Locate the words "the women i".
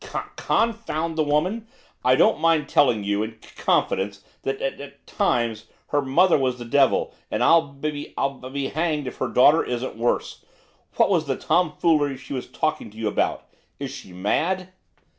1.15-2.15